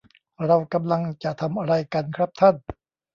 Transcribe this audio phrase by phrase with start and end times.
[0.45, 2.55] เรากำลังจะทำอะไรกันครับท่าน